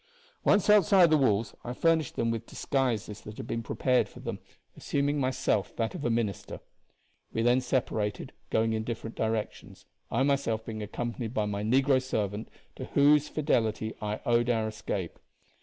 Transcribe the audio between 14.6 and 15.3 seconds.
escape.